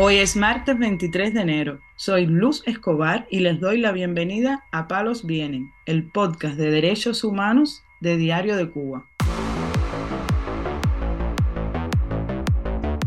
Hoy 0.00 0.18
es 0.18 0.36
martes 0.36 0.78
23 0.78 1.34
de 1.34 1.40
enero. 1.40 1.80
Soy 1.96 2.24
Luz 2.24 2.62
Escobar 2.66 3.26
y 3.32 3.40
les 3.40 3.58
doy 3.58 3.78
la 3.78 3.90
bienvenida 3.90 4.64
a 4.70 4.86
Palos 4.86 5.26
Vienen, 5.26 5.72
el 5.86 6.08
podcast 6.12 6.54
de 6.54 6.70
derechos 6.70 7.24
humanos 7.24 7.82
de 8.00 8.16
Diario 8.16 8.56
de 8.56 8.70
Cuba. 8.70 9.04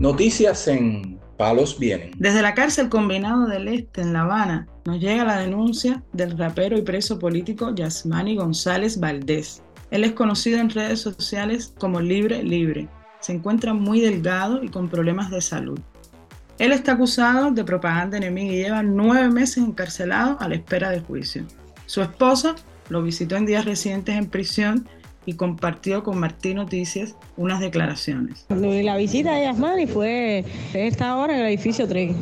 Noticias 0.02 0.68
en 0.68 1.18
Palos 1.38 1.80
Vienen. 1.80 2.12
Desde 2.18 2.42
la 2.42 2.54
cárcel 2.54 2.90
combinado 2.90 3.48
del 3.48 3.70
Este 3.70 4.02
en 4.02 4.12
La 4.12 4.24
Habana 4.24 4.68
nos 4.84 5.00
llega 5.00 5.24
la 5.24 5.38
denuncia 5.38 6.04
del 6.12 6.38
rapero 6.38 6.78
y 6.78 6.82
preso 6.82 7.18
político 7.20 7.74
Yasmani 7.74 8.36
González 8.36 9.00
Valdés. 9.00 9.64
Él 9.92 10.04
es 10.04 10.12
conocido 10.12 10.60
en 10.60 10.70
redes 10.70 11.00
sociales 11.00 11.74
como 11.80 12.02
Libre 12.02 12.44
Libre. 12.44 12.90
Se 13.22 13.32
encuentra 13.32 13.74
muy 13.74 14.02
delgado 14.02 14.62
y 14.62 14.68
con 14.68 14.90
problemas 14.90 15.32
de 15.32 15.40
salud. 15.40 15.80
Él 16.60 16.72
está 16.72 16.94
acusado 16.94 17.52
de 17.52 17.64
propaganda 17.64 18.18
enemiga 18.18 18.54
y 18.54 18.64
lleva 18.64 18.84
nueve 18.84 19.30
meses 19.30 19.58
encarcelado 19.58 20.38
a 20.40 20.48
la 20.48 20.56
espera 20.56 20.92
de 20.92 21.00
juicio. 21.00 21.46
Su 21.86 22.02
esposa 22.02 22.56
lo 22.90 23.02
visitó 23.02 23.36
en 23.36 23.46
días 23.46 23.66
recientes 23.66 24.16
en 24.16 24.30
prisión 24.30 24.88
y 25.26 25.34
compartió 25.34 26.04
con 26.04 26.20
Martín 26.20 26.56
Noticias 26.56 27.16
unas 27.38 27.60
declaraciones. 27.60 28.46
La 28.50 28.98
visita 28.98 29.36
de 29.36 29.44
Yasmani 29.44 29.86
fue 29.86 30.44
esta 30.74 31.16
hora 31.18 31.36
en 31.36 31.42
el 31.42 31.48
edificio 31.48 31.88
3. 31.88 32.16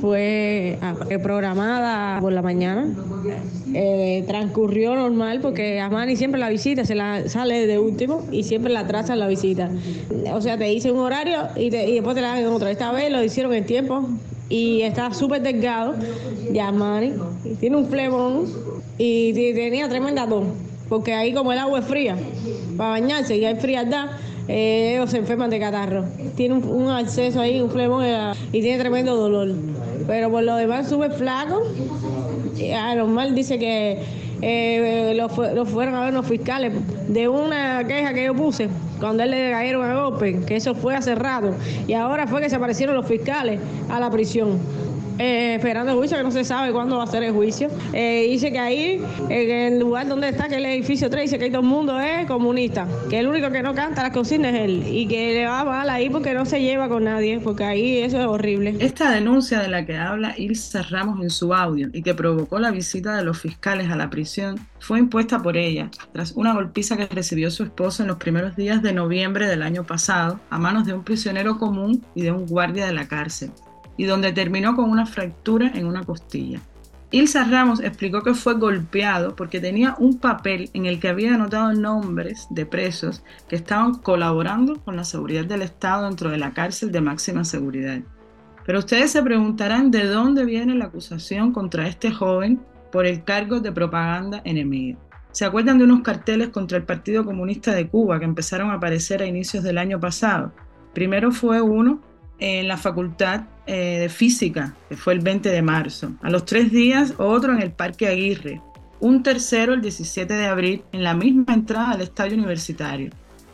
Fue 0.00 0.78
ah, 0.80 0.94
programada 1.22 2.20
por 2.20 2.32
la 2.32 2.42
mañana. 2.42 2.86
Eh, 3.74 4.24
transcurrió 4.28 4.94
normal 4.94 5.40
porque 5.40 5.76
Yasmani 5.76 6.16
siempre 6.16 6.38
la 6.38 6.48
visita, 6.48 6.84
se 6.84 6.94
la 6.94 7.28
sale 7.28 7.66
de 7.66 7.78
último 7.78 8.24
y 8.30 8.44
siempre 8.44 8.72
la 8.72 8.86
trazan 8.86 9.18
la 9.18 9.26
visita. 9.26 9.70
O 10.32 10.40
sea, 10.40 10.56
te 10.56 10.64
dice 10.64 10.92
un 10.92 11.00
horario 11.00 11.48
y, 11.56 11.70
después 11.70 12.14
te 12.14 12.20
la 12.20 12.28
dan 12.28 12.38
en. 12.38 12.66
Esta 12.66 12.92
vez 12.92 13.10
lo 13.10 13.22
hicieron 13.22 13.52
en 13.52 13.66
tiempo 13.66 14.08
y 14.48 14.82
está 14.82 15.12
súper 15.12 15.42
delgado, 15.42 15.96
Yasmani. 16.52 17.14
Tiene 17.58 17.76
un 17.76 17.88
flemón 17.88 18.46
y 18.98 19.32
tenía 19.32 19.88
tremenda 19.88 20.28
tos 20.28 20.44
porque 20.88 21.14
ahí 21.14 21.32
como 21.32 21.52
el 21.52 21.58
agua 21.58 21.80
es 21.80 21.84
fría, 21.86 22.16
para 22.76 22.90
bañarse 22.90 23.36
y 23.36 23.44
hay 23.44 23.56
frialdad, 23.56 24.10
eh, 24.48 24.94
ellos 24.94 25.10
se 25.10 25.18
enferman 25.18 25.50
de 25.50 25.58
catarro. 25.58 26.04
Tiene 26.36 26.54
un, 26.54 26.88
acceso 26.88 27.40
ahí, 27.40 27.60
un 27.60 27.70
flemón 27.70 28.04
eh, 28.04 28.32
y 28.52 28.60
tiene 28.60 28.78
tremendo 28.78 29.16
dolor. 29.16 29.54
Pero 30.06 30.30
por 30.30 30.44
lo 30.44 30.56
demás 30.56 30.88
sube 30.88 31.10
flaco. 31.10 31.62
Y, 32.56 32.70
ah, 32.70 32.94
normal 32.94 33.34
dice 33.34 33.58
que 33.58 34.02
eh, 34.42 35.14
lo, 35.16 35.28
fueron 35.66 35.94
a 35.94 36.04
ver 36.04 36.14
los 36.14 36.26
fiscales 36.26 36.72
de 37.08 37.28
una 37.28 37.84
queja 37.86 38.14
que 38.14 38.24
yo 38.24 38.34
puse 38.34 38.68
cuando 39.00 39.22
él 39.22 39.30
le 39.30 39.50
cayeron 39.50 39.84
a 39.84 40.00
golpe, 40.00 40.40
que 40.46 40.56
eso 40.56 40.74
fue 40.74 40.94
hace. 40.94 41.14
Y 41.86 41.94
ahora 41.94 42.26
fue 42.26 42.40
que 42.40 42.48
se 42.48 42.56
aparecieron 42.56 42.94
los 42.94 43.06
fiscales 43.06 43.60
a 43.90 43.98
la 43.98 44.10
prisión. 44.10 44.58
Eh, 45.18 45.54
esperando 45.56 45.92
el 45.92 45.98
juicio, 45.98 46.16
que 46.16 46.22
no 46.22 46.30
se 46.30 46.44
sabe 46.44 46.72
cuándo 46.72 46.98
va 46.98 47.04
a 47.04 47.06
ser 47.06 47.22
el 47.22 47.32
juicio. 47.32 47.68
Eh, 47.92 48.26
dice 48.30 48.52
que 48.52 48.58
ahí, 48.58 49.02
en 49.28 49.50
el 49.50 49.78
lugar 49.78 50.08
donde 50.08 50.28
está, 50.28 50.48
que 50.48 50.56
el 50.56 50.66
edificio 50.66 51.08
3, 51.08 51.22
dice 51.22 51.38
que 51.38 51.48
todo 51.48 51.62
el 51.62 51.66
mundo 51.66 51.98
es 52.00 52.26
comunista, 52.26 52.86
que 53.08 53.18
el 53.18 53.28
único 53.28 53.50
que 53.50 53.62
no 53.62 53.74
canta 53.74 54.02
las 54.02 54.12
cocinas 54.12 54.54
es 54.54 54.60
él 54.60 54.84
y 54.86 55.06
que 55.06 55.34
le 55.34 55.46
va 55.46 55.64
mal 55.64 55.88
ahí 55.90 56.10
porque 56.10 56.34
no 56.34 56.44
se 56.44 56.60
lleva 56.60 56.88
con 56.88 57.04
nadie, 57.04 57.40
porque 57.40 57.64
ahí 57.64 57.98
eso 57.98 58.20
es 58.20 58.26
horrible. 58.26 58.76
Esta 58.78 59.10
denuncia 59.10 59.60
de 59.60 59.68
la 59.68 59.86
que 59.86 59.96
habla 59.96 60.34
Ilsa 60.36 60.82
Ramos 60.82 61.22
en 61.22 61.30
su 61.30 61.54
audio 61.54 61.88
y 61.92 62.02
que 62.02 62.14
provocó 62.14 62.58
la 62.58 62.70
visita 62.70 63.16
de 63.16 63.24
los 63.24 63.38
fiscales 63.40 63.90
a 63.90 63.96
la 63.96 64.10
prisión 64.10 64.58
fue 64.78 64.98
impuesta 64.98 65.42
por 65.42 65.56
ella 65.56 65.90
tras 66.12 66.32
una 66.32 66.52
golpiza 66.52 66.96
que 66.96 67.06
recibió 67.06 67.50
su 67.50 67.64
esposo 67.64 68.02
en 68.02 68.08
los 68.08 68.18
primeros 68.18 68.56
días 68.56 68.82
de 68.82 68.92
noviembre 68.92 69.48
del 69.48 69.62
año 69.62 69.84
pasado 69.84 70.40
a 70.50 70.58
manos 70.58 70.86
de 70.86 70.92
un 70.92 71.02
prisionero 71.02 71.58
común 71.58 72.04
y 72.14 72.22
de 72.22 72.32
un 72.32 72.46
guardia 72.46 72.86
de 72.86 72.92
la 72.92 73.08
cárcel 73.08 73.50
y 73.96 74.04
donde 74.04 74.32
terminó 74.32 74.76
con 74.76 74.90
una 74.90 75.06
fractura 75.06 75.70
en 75.74 75.86
una 75.86 76.04
costilla. 76.04 76.60
Ilsa 77.12 77.44
Ramos 77.44 77.80
explicó 77.80 78.22
que 78.22 78.34
fue 78.34 78.54
golpeado 78.54 79.36
porque 79.36 79.60
tenía 79.60 79.94
un 79.98 80.18
papel 80.18 80.70
en 80.74 80.86
el 80.86 80.98
que 80.98 81.08
había 81.08 81.34
anotado 81.34 81.72
nombres 81.72 82.48
de 82.50 82.66
presos 82.66 83.22
que 83.48 83.54
estaban 83.54 83.94
colaborando 83.94 84.80
con 84.84 84.96
la 84.96 85.04
seguridad 85.04 85.44
del 85.44 85.62
Estado 85.62 86.06
dentro 86.06 86.30
de 86.30 86.38
la 86.38 86.52
cárcel 86.52 86.90
de 86.90 87.00
máxima 87.00 87.44
seguridad. 87.44 88.00
Pero 88.66 88.80
ustedes 88.80 89.12
se 89.12 89.22
preguntarán 89.22 89.92
de 89.92 90.06
dónde 90.06 90.44
viene 90.44 90.74
la 90.74 90.86
acusación 90.86 91.52
contra 91.52 91.86
este 91.86 92.10
joven 92.10 92.60
por 92.90 93.06
el 93.06 93.22
cargo 93.22 93.60
de 93.60 93.70
propaganda 93.70 94.40
enemiga. 94.44 94.98
¿Se 95.30 95.44
acuerdan 95.44 95.78
de 95.78 95.84
unos 95.84 96.00
carteles 96.00 96.48
contra 96.48 96.76
el 96.76 96.84
Partido 96.84 97.24
Comunista 97.24 97.72
de 97.72 97.86
Cuba 97.86 98.18
que 98.18 98.24
empezaron 98.24 98.70
a 98.70 98.74
aparecer 98.74 99.22
a 99.22 99.26
inicios 99.26 99.62
del 99.62 99.78
año 99.78 100.00
pasado? 100.00 100.52
Primero 100.92 101.30
fue 101.30 101.60
uno 101.60 102.00
en 102.38 102.68
la 102.68 102.76
Facultad 102.76 103.44
eh, 103.66 103.98
de 104.00 104.08
Física, 104.08 104.74
que 104.88 104.96
fue 104.96 105.14
el 105.14 105.20
20 105.20 105.48
de 105.48 105.62
marzo. 105.62 106.12
A 106.22 106.30
los 106.30 106.44
tres 106.44 106.70
días, 106.70 107.14
otro 107.18 107.52
en 107.52 107.62
el 107.62 107.72
Parque 107.72 108.06
Aguirre. 108.06 108.60
Un 109.00 109.22
tercero 109.22 109.74
el 109.74 109.82
17 109.82 110.32
de 110.32 110.46
abril 110.46 110.84
en 110.92 111.02
la 111.02 111.14
misma 111.14 111.54
entrada 111.54 111.92
al 111.92 112.00
estadio 112.00 112.36
universitario. 112.36 113.10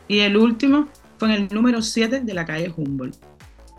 Y 0.07 0.19
el 0.19 0.37
último 0.37 0.87
fue 1.17 1.33
en 1.33 1.43
el 1.43 1.47
número 1.53 1.81
7 1.81 2.21
de 2.21 2.33
la 2.33 2.45
calle 2.45 2.73
Humboldt. 2.75 3.17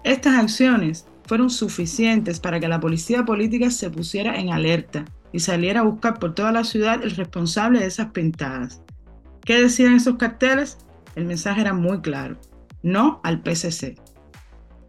Estas 0.02 0.34
acciones 0.34 1.06
fueron 1.26 1.50
suficientes 1.50 2.40
para 2.40 2.60
que 2.60 2.68
la 2.68 2.80
policía 2.80 3.24
política 3.24 3.70
se 3.70 3.90
pusiera 3.90 4.38
en 4.38 4.52
alerta 4.52 5.04
y 5.32 5.40
saliera 5.40 5.80
a 5.80 5.84
buscar 5.84 6.18
por 6.18 6.34
toda 6.34 6.52
la 6.52 6.64
ciudad 6.64 7.02
el 7.02 7.12
responsable 7.12 7.80
de 7.80 7.86
esas 7.86 8.12
pintadas. 8.12 8.82
¿Qué 9.44 9.60
decían 9.60 9.94
esos 9.94 10.16
carteles? 10.16 10.78
El 11.16 11.24
mensaje 11.24 11.60
era 11.60 11.72
muy 11.72 12.00
claro. 12.00 12.36
No 12.82 13.20
al 13.24 13.42
PCC. 13.42 13.96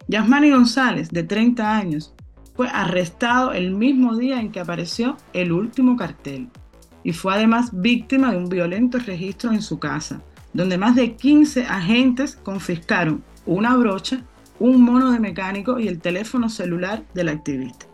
Yasmani 0.08 0.50
González, 0.50 1.10
de 1.10 1.24
30 1.24 1.76
años, 1.76 2.14
fue 2.54 2.68
arrestado 2.68 3.52
el 3.52 3.72
mismo 3.72 4.16
día 4.16 4.40
en 4.40 4.52
que 4.52 4.60
apareció 4.60 5.16
el 5.32 5.52
último 5.52 5.96
cartel 5.96 6.48
y 7.02 7.12
fue 7.12 7.34
además 7.34 7.70
víctima 7.72 8.30
de 8.30 8.38
un 8.38 8.48
violento 8.48 8.98
registro 8.98 9.52
en 9.52 9.62
su 9.62 9.78
casa, 9.78 10.20
donde 10.52 10.78
más 10.78 10.94
de 10.94 11.14
15 11.14 11.64
agentes 11.66 12.36
confiscaron 12.36 13.22
una 13.46 13.76
brocha, 13.76 14.22
un 14.58 14.82
mono 14.82 15.12
de 15.12 15.20
mecánico 15.20 15.78
y 15.78 15.88
el 15.88 16.00
teléfono 16.00 16.48
celular 16.48 17.04
del 17.14 17.28
activista. 17.28 17.86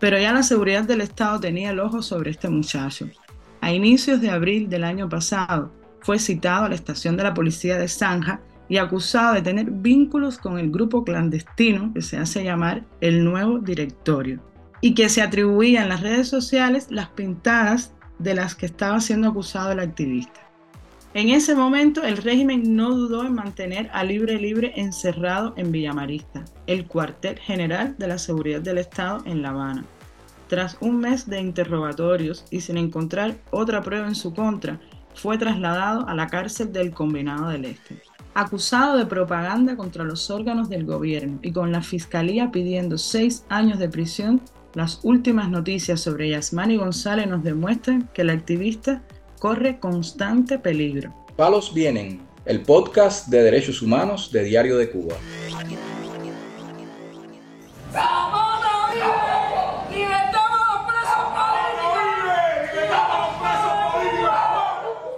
Pero 0.00 0.18
ya 0.18 0.32
la 0.32 0.42
seguridad 0.42 0.84
del 0.84 1.00
Estado 1.00 1.38
tenía 1.38 1.70
el 1.70 1.80
ojo 1.80 2.02
sobre 2.02 2.30
este 2.30 2.48
muchacho. 2.48 3.08
A 3.60 3.72
inicios 3.72 4.20
de 4.20 4.30
abril 4.30 4.68
del 4.68 4.84
año 4.84 5.08
pasado, 5.08 5.72
fue 6.00 6.18
citado 6.18 6.64
a 6.64 6.68
la 6.68 6.74
estación 6.74 7.16
de 7.16 7.22
la 7.22 7.34
policía 7.34 7.78
de 7.78 7.88
Zanja 7.88 8.40
y 8.72 8.78
acusado 8.78 9.34
de 9.34 9.42
tener 9.42 9.70
vínculos 9.70 10.38
con 10.38 10.58
el 10.58 10.70
grupo 10.70 11.04
clandestino 11.04 11.92
que 11.92 12.00
se 12.00 12.16
hace 12.16 12.42
llamar 12.42 12.82
el 13.02 13.22
Nuevo 13.22 13.58
Directorio 13.58 14.40
y 14.80 14.94
que 14.94 15.10
se 15.10 15.20
atribuía 15.20 15.82
en 15.82 15.90
las 15.90 16.00
redes 16.00 16.28
sociales 16.28 16.86
las 16.88 17.08
pintadas 17.10 17.92
de 18.18 18.34
las 18.34 18.54
que 18.54 18.64
estaba 18.64 18.98
siendo 19.00 19.28
acusado 19.28 19.72
el 19.72 19.80
activista. 19.80 20.40
En 21.12 21.28
ese 21.28 21.54
momento 21.54 22.02
el 22.02 22.16
régimen 22.16 22.74
no 22.74 22.94
dudó 22.94 23.26
en 23.26 23.34
mantener 23.34 23.90
a 23.92 24.04
Libre 24.04 24.38
Libre 24.38 24.72
encerrado 24.74 25.52
en 25.58 25.70
Villamarista, 25.70 26.46
el 26.66 26.86
cuartel 26.86 27.38
general 27.40 27.94
de 27.98 28.06
la 28.06 28.16
seguridad 28.16 28.62
del 28.62 28.78
Estado 28.78 29.22
en 29.26 29.42
La 29.42 29.50
Habana. 29.50 29.84
Tras 30.48 30.78
un 30.80 30.98
mes 30.98 31.28
de 31.28 31.42
interrogatorios 31.42 32.46
y 32.50 32.62
sin 32.62 32.78
encontrar 32.78 33.36
otra 33.50 33.82
prueba 33.82 34.08
en 34.08 34.14
su 34.14 34.32
contra, 34.32 34.80
fue 35.14 35.36
trasladado 35.36 36.08
a 36.08 36.14
la 36.14 36.26
cárcel 36.28 36.72
del 36.72 36.92
Combinado 36.92 37.48
del 37.48 37.66
Este 37.66 38.11
acusado 38.34 38.98
de 38.98 39.06
propaganda 39.06 39.76
contra 39.76 40.04
los 40.04 40.30
órganos 40.30 40.68
del 40.68 40.84
gobierno 40.84 41.38
y 41.42 41.52
con 41.52 41.72
la 41.72 41.82
fiscalía 41.82 42.50
pidiendo 42.50 42.98
seis 42.98 43.44
años 43.48 43.78
de 43.78 43.88
prisión, 43.88 44.40
las 44.74 45.00
últimas 45.02 45.50
noticias 45.50 46.00
sobre 46.00 46.30
Yasmani 46.30 46.76
González 46.76 47.26
nos 47.26 47.42
demuestran 47.42 48.08
que 48.14 48.22
el 48.22 48.30
activista 48.30 49.02
corre 49.38 49.78
constante 49.78 50.58
peligro. 50.58 51.14
Palos 51.36 51.74
Vienen, 51.74 52.22
el 52.46 52.62
podcast 52.62 53.28
de 53.28 53.42
derechos 53.42 53.82
humanos 53.82 54.30
de 54.32 54.44
Diario 54.44 54.78
de 54.78 54.90
Cuba. 54.90 55.14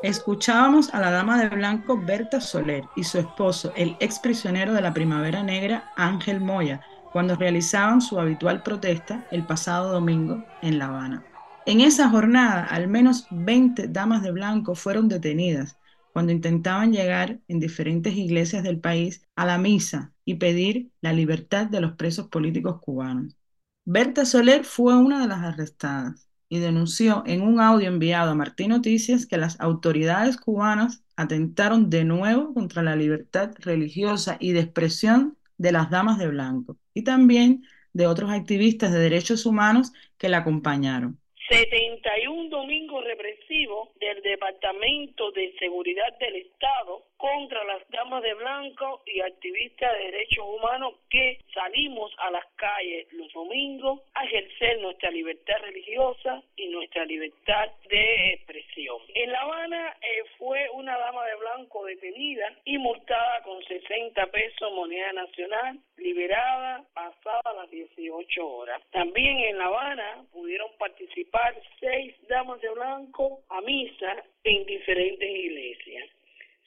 Escuchábamos 0.05 0.93
a 0.93 1.01
la 1.01 1.11
dama 1.11 1.43
de 1.43 1.49
blanco 1.49 1.99
Berta 1.99 2.39
Soler 2.39 2.85
y 2.95 3.05
su 3.05 3.17
esposo, 3.19 3.73
el 3.75 3.97
ex 4.01 4.19
prisionero 4.19 4.75
de 4.75 4.83
la 4.83 4.93
Primavera 4.93 5.43
Negra 5.43 5.93
Ángel 5.97 6.43
Moya, 6.43 6.83
cuando 7.11 7.37
realizaban 7.37 8.03
su 8.03 8.21
habitual 8.21 8.63
protesta 8.63 9.27
el 9.31 9.47
pasado 9.47 9.91
domingo 9.91 10.45
en 10.61 10.79
La 10.79 10.89
Habana. 10.89 11.25
En 11.65 11.81
esa 11.81 12.11
jornada, 12.11 12.65
al 12.65 12.87
menos 12.87 13.27
20 13.31 13.89
damas 13.89 14.23
de 14.23 14.31
blanco 14.31 14.75
fueron 14.75 15.09
detenidas 15.09 15.79
cuando 16.13 16.33
intentaban 16.33 16.93
llegar 16.93 17.41
en 17.49 17.59
diferentes 17.59 18.15
iglesias 18.15 18.63
del 18.63 18.81
país 18.81 19.27
a 19.37 19.47
la 19.47 19.57
misa 19.57 20.13
y 20.27 20.35
pedir 20.35 20.91
la 21.01 21.15
libertad 21.15 21.65
de 21.69 21.81
los 21.81 21.93
presos 21.93 22.29
políticos 22.29 22.79
cubanos. 22.83 23.39
Berta 23.87 24.27
Soler 24.27 24.65
fue 24.65 24.99
una 24.99 25.23
de 25.23 25.29
las 25.29 25.39
arrestadas 25.39 26.29
y 26.49 26.59
denunció 26.59 27.23
en 27.27 27.43
un 27.43 27.61
audio 27.61 27.89
enviado 27.89 28.31
a 28.31 28.35
Martín 28.35 28.71
Noticias 28.71 29.27
que 29.27 29.37
las 29.37 29.61
autoridades 29.61 30.37
cubanas 30.37 31.05
atentaron 31.17 31.91
de 31.91 32.05
nuevo 32.05 32.53
contra 32.55 32.83
la 32.83 32.97
libertad 32.97 33.53
religiosa 33.61 34.37
y 34.41 34.53
de 34.53 34.61
expresión 34.61 35.37
de 35.59 35.73
las 35.73 35.91
Damas 35.91 36.19
de 36.19 36.29
Blanco 36.29 36.77
y 36.93 37.05
también 37.05 37.65
de 37.93 38.07
otros 38.07 38.31
activistas 38.31 38.93
de 38.93 38.99
derechos 38.99 39.47
humanos 39.47 39.93
que 40.19 40.29
la 40.29 40.39
acompañaron. 40.39 41.19
71 41.49 42.49
domingos 42.49 43.05
represivos 43.05 43.91
del 44.01 44.23
Departamento 44.23 45.31
de 45.33 45.53
Seguridad 45.59 46.19
del 46.19 46.37
Estado 46.37 47.07
contra 47.17 47.63
las 47.65 47.84
damas 48.05 48.23
de 48.23 48.35
blanco 48.35 49.03
y 49.07 49.21
activistas 49.23 49.91
de 49.97 50.05
derechos 50.11 50.45
humanos 50.45 50.95
que 51.09 51.41
salimos 51.55 52.13
a 52.19 52.31
las 52.31 52.45
calles 52.57 53.11
los 53.13 53.33
domingos 53.33 54.01
a 54.13 54.25
ejercer 54.25 54.79
nuestra 54.81 55.11
libertad 55.11 55.55
religiosa 55.63 56.43
y 56.57 56.69
nuestra 56.69 57.07
libertad 57.07 57.71
de 57.89 58.35
expresión. 58.35 58.99
En 59.15 59.33
La 59.33 59.41
Habana 59.41 59.97
eh, 60.03 60.25
fue 60.37 60.69
una 60.75 60.99
dama 60.99 61.25
de 61.25 61.37
blanco 61.37 61.87
detenida 61.87 62.53
y 62.67 62.77
multada 62.77 63.43
con 63.43 63.63
60 63.65 64.27
pesos 64.27 64.73
moneda 64.75 65.13
nacional, 65.15 65.79
liberada 65.97 66.85
pasada 66.93 67.55
las 67.55 67.71
18 67.71 68.47
horas. 68.47 68.83
También 68.91 69.39
en 69.41 69.57
La 69.57 69.67
Habana 69.67 70.27
pudieron 70.31 70.69
participar 70.79 71.55
seis 71.81 72.15
damas 72.29 72.61
de 72.61 72.69
blanco 72.69 73.41
a 73.49 73.63
misa 73.63 74.23
en 74.45 74.67
diferentes 74.67 75.31
iglesias. 75.31 76.11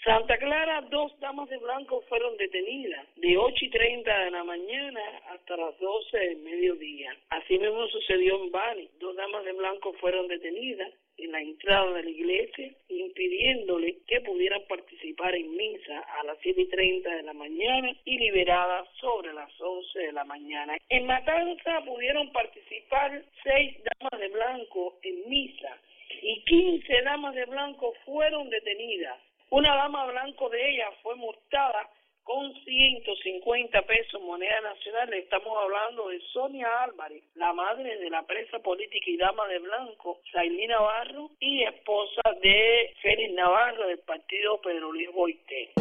Santa 0.03 0.37
Clara, 0.37 0.81
dos 0.89 1.19
damas 1.19 1.49
de 1.49 1.57
blanco 1.57 2.01
fueron 2.07 2.37
detenidas 2.37 3.05
de 3.15 3.35
8 3.35 3.65
y 3.65 3.69
30 3.69 4.25
de 4.25 4.31
la 4.31 4.43
mañana 4.43 5.01
hasta 5.29 5.57
las 5.57 5.77
12 5.79 6.17
del 6.17 6.37
mediodía. 6.37 7.15
Así 7.29 7.57
mismo 7.57 7.87
sucedió 7.87 8.41
en 8.43 8.51
Bani. 8.51 8.89
Dos 8.99 9.15
damas 9.15 9.43
de 9.43 9.53
blanco 9.53 9.93
fueron 9.93 10.27
detenidas 10.27 10.93
en 11.17 11.31
la 11.31 11.41
entrada 11.41 11.93
de 11.93 12.03
la 12.03 12.09
iglesia, 12.09 12.71
impidiéndole 12.89 13.97
que 14.07 14.21
pudieran 14.21 14.61
participar 14.69 15.35
en 15.35 15.55
misa 15.57 15.99
a 16.19 16.23
las 16.25 16.37
7 16.41 16.61
y 16.61 16.69
30 16.69 17.15
de 17.15 17.23
la 17.23 17.33
mañana 17.33 17.91
y 18.05 18.17
liberadas 18.19 18.87
sobre 19.01 19.33
las 19.33 19.49
11 19.59 19.99
de 19.99 20.11
la 20.11 20.23
mañana. 20.25 20.77
En 20.89 21.07
Matanza 21.07 21.81
pudieron 21.85 22.31
participar 22.31 23.23
seis 23.43 23.77
damas 23.83 24.21
de 24.21 24.27
blanco 24.29 24.99
en 25.01 25.27
misa 25.27 25.75
y 26.21 26.43
15 26.43 27.01
damas 27.01 27.33
de 27.33 27.45
blanco 27.45 27.93
fueron 28.05 28.49
detenidas 28.49 29.17
una 29.49 29.75
dama 29.75 30.05
blanco 30.05 30.49
de 30.49 30.69
ella 30.69 30.89
fue 31.01 31.15
multada 31.15 31.89
con 32.23 32.53
150 32.53 33.81
pesos 33.83 34.21
moneda 34.21 34.59
nacional. 34.59 35.13
Estamos 35.13 35.57
hablando 35.57 36.09
de 36.09 36.19
Sonia 36.33 36.83
Álvarez, 36.83 37.23
la 37.35 37.53
madre 37.53 37.97
de 37.97 38.09
la 38.09 38.23
presa 38.23 38.59
política 38.59 39.05
y 39.09 39.15
dama 39.15 39.47
de 39.47 39.59
blanco, 39.59 40.19
Sailí 40.33 40.67
Navarro, 40.67 41.29
y 41.39 41.63
esposa 41.63 42.21
de 42.41 42.93
Félix 43.01 43.33
Navarro 43.33 43.87
del 43.87 43.99
partido 43.99 44.59
Pedro 44.61 44.91
Luis 44.91 45.09
Boité. 45.13 45.71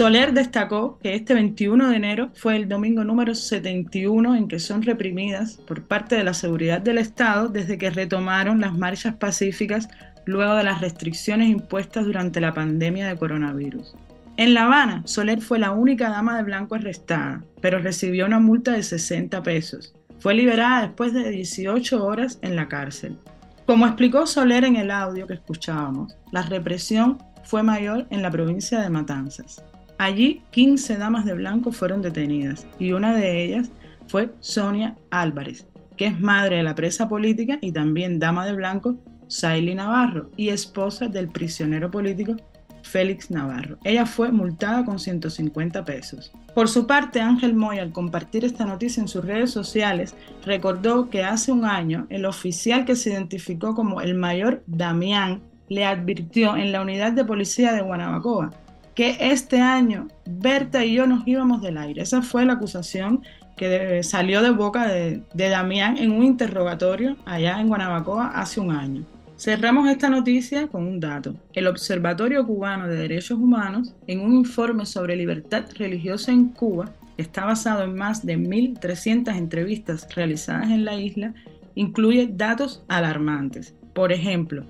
Soler 0.00 0.32
destacó 0.32 0.98
que 1.02 1.14
este 1.14 1.34
21 1.34 1.90
de 1.90 1.96
enero 1.96 2.30
fue 2.32 2.56
el 2.56 2.70
domingo 2.70 3.04
número 3.04 3.34
71 3.34 4.34
en 4.34 4.48
que 4.48 4.58
son 4.58 4.80
reprimidas 4.80 5.58
por 5.68 5.82
parte 5.82 6.16
de 6.16 6.24
la 6.24 6.32
seguridad 6.32 6.80
del 6.80 6.96
Estado 6.96 7.48
desde 7.48 7.76
que 7.76 7.90
retomaron 7.90 8.62
las 8.62 8.72
marchas 8.72 9.16
pacíficas 9.16 9.90
luego 10.24 10.54
de 10.54 10.64
las 10.64 10.80
restricciones 10.80 11.50
impuestas 11.50 12.06
durante 12.06 12.40
la 12.40 12.54
pandemia 12.54 13.08
de 13.08 13.18
coronavirus. 13.18 13.94
En 14.38 14.54
La 14.54 14.64
Habana, 14.64 15.02
Soler 15.04 15.42
fue 15.42 15.58
la 15.58 15.72
única 15.72 16.08
dama 16.08 16.38
de 16.38 16.44
blanco 16.44 16.76
arrestada, 16.76 17.44
pero 17.60 17.78
recibió 17.78 18.24
una 18.24 18.40
multa 18.40 18.72
de 18.72 18.82
60 18.82 19.42
pesos. 19.42 19.92
Fue 20.18 20.32
liberada 20.32 20.80
después 20.80 21.12
de 21.12 21.28
18 21.28 22.02
horas 22.02 22.38
en 22.40 22.56
la 22.56 22.68
cárcel. 22.68 23.18
Como 23.66 23.84
explicó 23.84 24.26
Soler 24.26 24.64
en 24.64 24.76
el 24.76 24.92
audio 24.92 25.26
que 25.26 25.34
escuchábamos, 25.34 26.16
la 26.32 26.40
represión 26.40 27.18
fue 27.44 27.62
mayor 27.62 28.06
en 28.08 28.22
la 28.22 28.30
provincia 28.30 28.80
de 28.80 28.88
Matanzas. 28.88 29.62
Allí 30.00 30.40
15 30.52 30.96
damas 30.96 31.26
de 31.26 31.34
blanco 31.34 31.72
fueron 31.72 32.00
detenidas 32.00 32.66
y 32.78 32.92
una 32.92 33.14
de 33.14 33.44
ellas 33.44 33.70
fue 34.08 34.30
Sonia 34.40 34.96
Álvarez, 35.10 35.66
que 35.98 36.06
es 36.06 36.18
madre 36.18 36.56
de 36.56 36.62
la 36.62 36.74
presa 36.74 37.06
política 37.06 37.58
y 37.60 37.72
también 37.72 38.18
dama 38.18 38.46
de 38.46 38.54
blanco 38.54 38.96
Saily 39.26 39.74
Navarro 39.74 40.30
y 40.38 40.48
esposa 40.48 41.08
del 41.08 41.28
prisionero 41.28 41.90
político 41.90 42.34
Félix 42.82 43.30
Navarro. 43.30 43.76
Ella 43.84 44.06
fue 44.06 44.32
multada 44.32 44.86
con 44.86 44.98
150 44.98 45.84
pesos. 45.84 46.32
Por 46.54 46.70
su 46.70 46.86
parte, 46.86 47.20
Ángel 47.20 47.52
Moy, 47.52 47.78
al 47.78 47.92
compartir 47.92 48.46
esta 48.46 48.64
noticia 48.64 49.02
en 49.02 49.08
sus 49.08 49.22
redes 49.22 49.50
sociales, 49.50 50.14
recordó 50.46 51.10
que 51.10 51.24
hace 51.24 51.52
un 51.52 51.66
año 51.66 52.06
el 52.08 52.24
oficial 52.24 52.86
que 52.86 52.96
se 52.96 53.10
identificó 53.10 53.74
como 53.74 54.00
el 54.00 54.14
mayor 54.14 54.62
Damián 54.66 55.42
le 55.68 55.84
advirtió 55.84 56.56
en 56.56 56.72
la 56.72 56.80
unidad 56.80 57.12
de 57.12 57.26
policía 57.26 57.74
de 57.74 57.82
Guanabacoa 57.82 58.50
que 58.94 59.16
este 59.20 59.60
año 59.60 60.08
Berta 60.26 60.84
y 60.84 60.94
yo 60.94 61.06
nos 61.06 61.26
íbamos 61.26 61.62
del 61.62 61.78
aire. 61.78 62.02
Esa 62.02 62.22
fue 62.22 62.44
la 62.44 62.54
acusación 62.54 63.22
que 63.56 64.02
salió 64.02 64.42
de 64.42 64.50
boca 64.50 64.88
de, 64.88 65.22
Damián 65.34 65.98
en 65.98 66.12
un 66.12 66.24
interrogatorio 66.24 67.16
allá 67.26 67.60
en 67.60 67.68
Guanabacoa 67.68 68.28
hace 68.28 68.58
un 68.58 68.70
año. 68.70 69.04
Cerramos 69.36 69.88
esta 69.88 70.08
noticia 70.08 70.66
con 70.66 70.86
un 70.86 71.00
dato. 71.00 71.34
El 71.52 71.66
Observatorio 71.66 72.46
Cubano 72.46 72.88
de 72.88 72.96
Derechos 72.96 73.38
Humanos, 73.38 73.94
en 74.06 74.20
un 74.20 74.34
informe 74.34 74.86
sobre 74.86 75.16
libertad 75.16 75.64
religiosa 75.76 76.32
en 76.32 76.48
Cuba, 76.48 76.92
está 77.16 77.44
basado 77.44 77.84
en 77.84 77.94
más 77.94 78.24
de 78.24 78.38
1.300 78.38 79.36
entrevistas 79.36 80.06
realizadas 80.14 80.70
en 80.70 80.84
la 80.84 80.94
isla, 80.94 81.34
incluye 81.74 82.30
datos 82.32 82.82
alarmantes. 82.88 83.74
Por 83.94 84.12
ejemplo, 84.12 84.64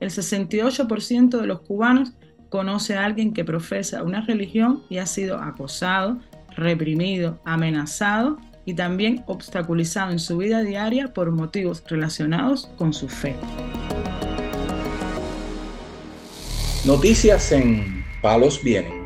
el 0.00 0.10
68% 0.10 1.40
de 1.40 1.46
los 1.46 1.60
cubanos 1.60 2.12
conoce 2.48 2.96
a 2.96 3.04
alguien 3.04 3.32
que 3.32 3.44
profesa 3.44 4.02
una 4.02 4.20
religión 4.20 4.82
y 4.88 4.98
ha 4.98 5.06
sido 5.06 5.38
acosado, 5.38 6.18
reprimido, 6.56 7.40
amenazado 7.44 8.38
y 8.64 8.74
también 8.74 9.22
obstaculizado 9.26 10.10
en 10.12 10.18
su 10.18 10.38
vida 10.38 10.62
diaria 10.62 11.12
por 11.12 11.30
motivos 11.30 11.84
relacionados 11.86 12.70
con 12.76 12.92
su 12.92 13.08
fe. 13.08 13.36
Noticias 16.84 17.50
en 17.52 18.04
Palos 18.22 18.62
Vienen. 18.62 19.04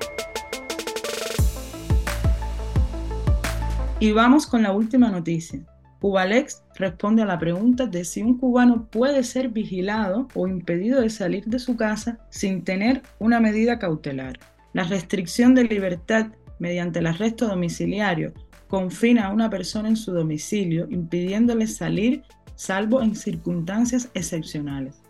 Y 4.01 4.13
vamos 4.13 4.47
con 4.47 4.63
la 4.63 4.73
última 4.73 5.11
noticia. 5.11 5.61
Cubalex 6.01 6.63
responde 6.81 7.23
a 7.23 7.27
la 7.27 7.39
pregunta 7.39 7.87
de 7.87 8.05
si 8.05 8.23
un 8.23 8.39
cubano 8.39 8.87
puede 8.91 9.23
ser 9.23 9.51
vigilado 9.51 10.27
o 10.35 10.49
impedido 10.49 11.01
de 11.01 11.11
salir 11.11 11.45
de 11.45 11.59
su 11.59 11.77
casa 11.77 12.19
sin 12.31 12.65
tener 12.65 13.03
una 13.19 13.39
medida 13.39 13.79
cautelar. 13.79 14.41
La 14.73 14.85
restricción 14.85 15.55
de 15.55 15.65
libertad 15.65 16.29
mediante 16.59 16.99
el 16.99 17.07
arresto 17.07 17.47
domiciliario 17.47 18.33
confina 18.69 19.27
a 19.27 19.33
una 19.33 19.51
persona 19.51 19.89
en 19.89 19.97
su 19.97 20.13
domicilio 20.13 20.87
impidiéndole 20.91 21.67
salir 21.67 22.23
salvo 22.55 23.03
en 23.03 23.15
circunstancias 23.15 24.11
excepcionales. 24.15 25.03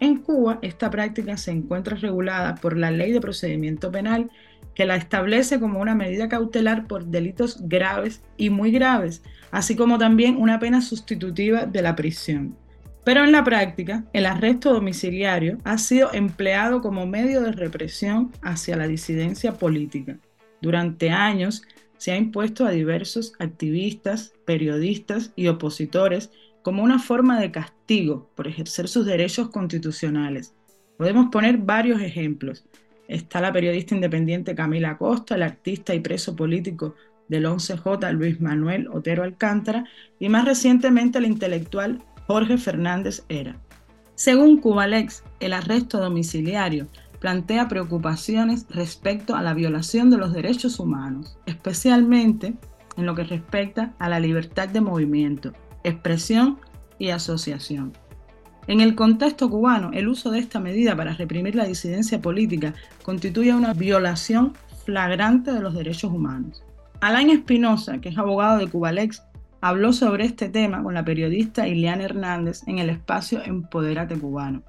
En 0.00 0.20
Cuba, 0.20 0.58
esta 0.62 0.90
práctica 0.90 1.36
se 1.36 1.52
encuentra 1.52 1.96
regulada 1.96 2.56
por 2.56 2.76
la 2.76 2.90
Ley 2.90 3.12
de 3.12 3.20
Procedimiento 3.20 3.90
Penal 3.90 4.30
que 4.74 4.86
la 4.86 4.96
establece 4.96 5.60
como 5.60 5.80
una 5.80 5.94
medida 5.94 6.28
cautelar 6.28 6.86
por 6.86 7.06
delitos 7.06 7.58
graves 7.68 8.22
y 8.36 8.50
muy 8.50 8.70
graves, 8.70 9.22
así 9.50 9.76
como 9.76 9.98
también 9.98 10.36
una 10.36 10.58
pena 10.58 10.80
sustitutiva 10.80 11.66
de 11.66 11.82
la 11.82 11.94
prisión. 11.94 12.56
Pero 13.04 13.22
en 13.22 13.32
la 13.32 13.44
práctica, 13.44 14.04
el 14.12 14.24
arresto 14.24 14.72
domiciliario 14.72 15.58
ha 15.64 15.76
sido 15.76 16.12
empleado 16.14 16.80
como 16.80 17.06
medio 17.06 17.42
de 17.42 17.52
represión 17.52 18.32
hacia 18.40 18.76
la 18.76 18.88
disidencia 18.88 19.52
política. 19.52 20.18
Durante 20.62 21.10
años 21.10 21.62
se 21.98 22.12
ha 22.12 22.16
impuesto 22.16 22.64
a 22.64 22.70
diversos 22.70 23.34
activistas, 23.38 24.32
periodistas 24.46 25.32
y 25.36 25.48
opositores 25.48 26.30
como 26.62 26.82
una 26.82 26.98
forma 26.98 27.38
de 27.38 27.50
castigo 27.50 28.30
por 28.34 28.48
ejercer 28.48 28.88
sus 28.88 29.04
derechos 29.04 29.50
constitucionales. 29.50 30.54
Podemos 30.96 31.28
poner 31.30 31.58
varios 31.58 32.00
ejemplos. 32.00 32.64
Está 33.08 33.40
la 33.40 33.52
periodista 33.52 33.94
independiente 33.94 34.54
Camila 34.54 34.96
Costa, 34.96 35.34
el 35.34 35.42
artista 35.42 35.94
y 35.94 36.00
preso 36.00 36.34
político 36.34 36.94
del 37.28 37.46
11J 37.46 38.12
Luis 38.12 38.40
Manuel 38.40 38.88
Otero 38.88 39.22
Alcántara 39.22 39.84
y 40.18 40.28
más 40.28 40.44
recientemente 40.44 41.18
el 41.18 41.26
intelectual 41.26 42.02
Jorge 42.26 42.58
Fernández 42.58 43.24
Era. 43.28 43.56
Según 44.14 44.60
Cubalex, 44.60 45.24
el 45.40 45.52
arresto 45.52 45.98
domiciliario 45.98 46.88
plantea 47.18 47.68
preocupaciones 47.68 48.66
respecto 48.68 49.34
a 49.34 49.42
la 49.42 49.54
violación 49.54 50.10
de 50.10 50.18
los 50.18 50.32
derechos 50.32 50.78
humanos, 50.78 51.38
especialmente 51.46 52.54
en 52.96 53.06
lo 53.06 53.14
que 53.14 53.24
respecta 53.24 53.94
a 53.98 54.08
la 54.08 54.20
libertad 54.20 54.68
de 54.68 54.80
movimiento, 54.80 55.52
expresión 55.82 56.58
y 56.98 57.10
asociación. 57.10 57.92
En 58.66 58.80
el 58.80 58.94
contexto 58.94 59.50
cubano, 59.50 59.90
el 59.92 60.08
uso 60.08 60.30
de 60.30 60.38
esta 60.38 60.58
medida 60.58 60.96
para 60.96 61.12
reprimir 61.12 61.54
la 61.54 61.66
disidencia 61.66 62.20
política 62.20 62.72
constituye 63.02 63.52
una 63.52 63.74
violación 63.74 64.54
flagrante 64.84 65.52
de 65.52 65.60
los 65.60 65.74
derechos 65.74 66.10
humanos. 66.10 66.64
Alain 67.00 67.28
Espinosa, 67.28 68.00
que 68.00 68.08
es 68.08 68.16
abogado 68.16 68.58
de 68.58 68.68
Cubalex, 68.68 69.22
habló 69.60 69.92
sobre 69.92 70.24
este 70.24 70.48
tema 70.48 70.82
con 70.82 70.94
la 70.94 71.04
periodista 71.04 71.68
Ileana 71.68 72.04
Hernández 72.04 72.62
en 72.66 72.78
el 72.78 72.88
espacio 72.88 73.42
Empodérate 73.44 74.18
Cubano. 74.18 74.62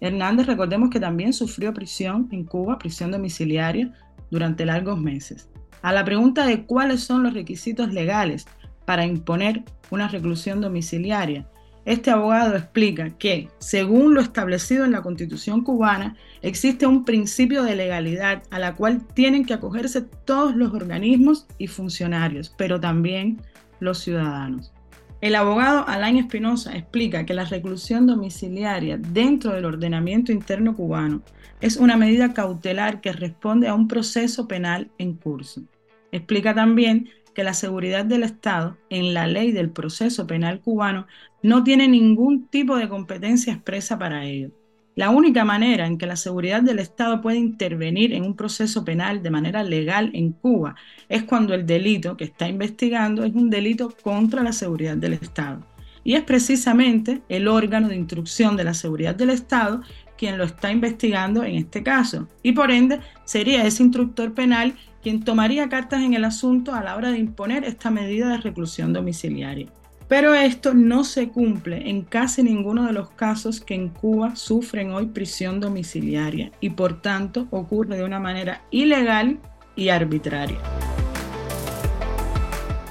Hernández, 0.00 0.46
recordemos 0.46 0.88
que 0.90 1.00
también 1.00 1.32
sufrió 1.32 1.74
prisión 1.74 2.28
en 2.32 2.44
Cuba, 2.44 2.78
prisión 2.78 3.10
domiciliaria, 3.10 3.92
durante 4.30 4.66
largos 4.66 4.98
meses. 4.98 5.48
A 5.82 5.92
la 5.92 6.04
pregunta 6.04 6.46
de 6.46 6.64
cuáles 6.64 7.02
son 7.02 7.22
los 7.22 7.34
requisitos 7.34 7.92
legales 7.92 8.46
para 8.84 9.04
imponer 9.04 9.62
una 9.90 10.08
reclusión 10.08 10.60
domiciliaria, 10.60 11.46
este 11.86 12.10
abogado 12.10 12.56
explica 12.56 13.10
que, 13.10 13.48
según 13.58 14.14
lo 14.14 14.20
establecido 14.20 14.84
en 14.84 14.90
la 14.90 15.02
Constitución 15.02 15.62
cubana, 15.62 16.16
existe 16.42 16.84
un 16.84 17.04
principio 17.04 17.62
de 17.62 17.76
legalidad 17.76 18.42
a 18.50 18.58
la 18.58 18.74
cual 18.74 19.06
tienen 19.14 19.44
que 19.44 19.54
acogerse 19.54 20.02
todos 20.02 20.56
los 20.56 20.74
organismos 20.74 21.46
y 21.58 21.68
funcionarios, 21.68 22.52
pero 22.58 22.80
también 22.80 23.40
los 23.78 24.00
ciudadanos. 24.00 24.72
El 25.20 25.36
abogado 25.36 25.86
Alain 25.86 26.16
Espinosa 26.16 26.76
explica 26.76 27.24
que 27.24 27.34
la 27.34 27.44
reclusión 27.44 28.08
domiciliaria 28.08 28.98
dentro 28.98 29.52
del 29.52 29.64
ordenamiento 29.64 30.32
interno 30.32 30.74
cubano 30.74 31.22
es 31.60 31.76
una 31.76 31.96
medida 31.96 32.34
cautelar 32.34 33.00
que 33.00 33.12
responde 33.12 33.68
a 33.68 33.74
un 33.74 33.86
proceso 33.86 34.48
penal 34.48 34.90
en 34.98 35.14
curso. 35.14 35.62
Explica 36.10 36.52
también 36.52 37.10
que 37.36 37.44
la 37.44 37.54
seguridad 37.54 38.06
del 38.06 38.22
Estado 38.22 38.78
en 38.88 39.12
la 39.12 39.26
ley 39.26 39.52
del 39.52 39.68
proceso 39.68 40.26
penal 40.26 40.60
cubano 40.60 41.06
no 41.46 41.62
tiene 41.62 41.86
ningún 41.86 42.48
tipo 42.48 42.76
de 42.76 42.88
competencia 42.88 43.52
expresa 43.52 43.96
para 43.96 44.24
ello. 44.24 44.50
La 44.96 45.10
única 45.10 45.44
manera 45.44 45.86
en 45.86 45.96
que 45.96 46.06
la 46.06 46.16
seguridad 46.16 46.60
del 46.60 46.80
Estado 46.80 47.20
puede 47.20 47.36
intervenir 47.36 48.12
en 48.12 48.24
un 48.24 48.34
proceso 48.34 48.84
penal 48.84 49.22
de 49.22 49.30
manera 49.30 49.62
legal 49.62 50.10
en 50.12 50.32
Cuba 50.32 50.74
es 51.08 51.22
cuando 51.22 51.54
el 51.54 51.64
delito 51.64 52.16
que 52.16 52.24
está 52.24 52.48
investigando 52.48 53.22
es 53.22 53.32
un 53.32 53.48
delito 53.48 53.94
contra 54.02 54.42
la 54.42 54.52
seguridad 54.52 54.96
del 54.96 55.12
Estado. 55.12 55.64
Y 56.02 56.14
es 56.14 56.24
precisamente 56.24 57.22
el 57.28 57.46
órgano 57.46 57.88
de 57.88 57.96
instrucción 57.96 58.56
de 58.56 58.64
la 58.64 58.74
seguridad 58.74 59.14
del 59.14 59.30
Estado 59.30 59.82
quien 60.18 60.38
lo 60.38 60.44
está 60.44 60.72
investigando 60.72 61.44
en 61.44 61.54
este 61.54 61.84
caso. 61.84 62.26
Y 62.42 62.52
por 62.52 62.72
ende 62.72 62.98
sería 63.24 63.64
ese 63.64 63.84
instructor 63.84 64.34
penal 64.34 64.74
quien 65.00 65.22
tomaría 65.22 65.68
cartas 65.68 66.02
en 66.02 66.14
el 66.14 66.24
asunto 66.24 66.74
a 66.74 66.82
la 66.82 66.96
hora 66.96 67.12
de 67.12 67.18
imponer 67.18 67.62
esta 67.62 67.90
medida 67.90 68.30
de 68.30 68.38
reclusión 68.38 68.92
domiciliaria. 68.92 69.68
Pero 70.08 70.34
esto 70.34 70.72
no 70.72 71.02
se 71.02 71.28
cumple 71.28 71.90
en 71.90 72.02
casi 72.02 72.42
ninguno 72.44 72.86
de 72.86 72.92
los 72.92 73.10
casos 73.10 73.60
que 73.60 73.74
en 73.74 73.88
Cuba 73.88 74.36
sufren 74.36 74.92
hoy 74.92 75.06
prisión 75.06 75.58
domiciliaria 75.58 76.52
y 76.60 76.70
por 76.70 77.02
tanto 77.02 77.48
ocurre 77.50 77.96
de 77.96 78.04
una 78.04 78.20
manera 78.20 78.62
ilegal 78.70 79.40
y 79.74 79.88
arbitraria. 79.88 80.58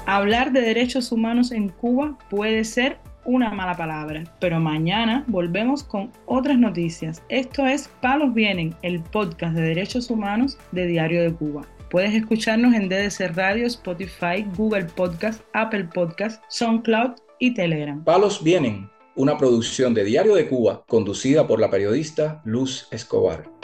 Hablar 0.04 0.52
de 0.52 0.60
derechos 0.60 1.10
humanos 1.10 1.52
en 1.52 1.70
Cuba 1.70 2.18
puede 2.28 2.64
ser 2.64 2.98
una 3.24 3.50
mala 3.50 3.76
palabra, 3.76 4.22
pero 4.38 4.60
mañana 4.60 5.24
volvemos 5.26 5.82
con 5.82 6.12
otras 6.26 6.58
noticias. 6.58 7.22
Esto 7.28 7.66
es 7.66 7.88
Palos 8.00 8.32
Vienen, 8.34 8.74
el 8.82 9.00
podcast 9.00 9.54
de 9.54 9.62
derechos 9.62 10.10
humanos 10.10 10.58
de 10.70 10.86
Diario 10.86 11.22
de 11.22 11.32
Cuba. 11.32 11.62
Puedes 11.90 12.14
escucharnos 12.14 12.74
en 12.74 12.88
DDC 12.88 13.36
Radio, 13.36 13.66
Spotify, 13.66 14.44
Google 14.56 14.86
Podcast, 14.86 15.42
Apple 15.52 15.88
Podcast, 15.94 16.42
SoundCloud 16.48 17.12
y 17.38 17.54
Telegram. 17.54 18.02
Palos 18.02 18.42
Vienen, 18.42 18.90
una 19.14 19.38
producción 19.38 19.94
de 19.94 20.04
Diario 20.04 20.34
de 20.34 20.48
Cuba 20.48 20.82
conducida 20.88 21.46
por 21.46 21.60
la 21.60 21.70
periodista 21.70 22.42
Luz 22.44 22.88
Escobar. 22.90 23.55